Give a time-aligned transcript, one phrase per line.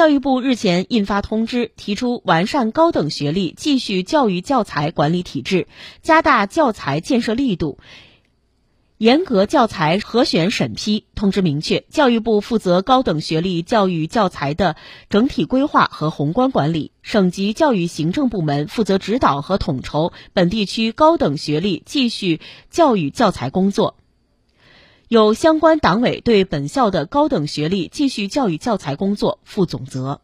[0.00, 5.66] 教育部日前印发通知，提出完善高等学历继续教育教材管理体制，
[6.00, 7.78] 加大教材建设力度。
[8.96, 11.04] 严格教材核选审批。
[11.14, 14.74] 通知明确，教育部负责高等学历教育教材的
[15.10, 22.40] 整体规划和宏观管理，省级教育行政部门负责指导和统筹本地区高等学历继续
[22.70, 23.96] 教育教材工作。
[25.10, 30.20] 有相关党委对本校的高等学历继续教育教材工作负总责。